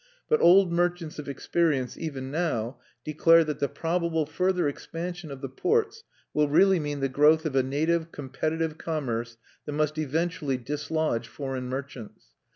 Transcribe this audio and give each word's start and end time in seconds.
But 0.27 0.41
old 0.41 0.71
merchants 0.73 1.19
of 1.19 1.29
experience 1.29 1.95
even 1.95 2.31
now 2.31 2.79
declare 3.05 3.43
that 3.43 3.59
the 3.59 3.69
probable 3.69 4.25
further 4.25 4.67
expansion 4.67 5.29
of 5.29 5.41
the 5.41 5.47
ports 5.47 6.03
will 6.33 6.49
really 6.49 6.79
mean 6.79 7.01
the 7.01 7.07
growth 7.07 7.45
of 7.45 7.55
a 7.55 7.61
native 7.61 8.11
competitive 8.11 8.79
commerce 8.79 9.37
that 9.67 9.73
must 9.73 9.99
eventually 9.99 10.57
dislodge 10.57 11.27
foreign 11.27 11.69
merchants. 11.69 12.29